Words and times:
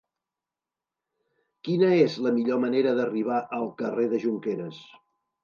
Quina 1.67 1.89
és 2.05 2.15
la 2.29 2.33
millor 2.39 2.63
manera 2.65 2.95
d'arribar 3.01 3.39
al 3.59 3.71
carrer 3.83 4.09
de 4.17 4.25
Jonqueres? 4.27 4.83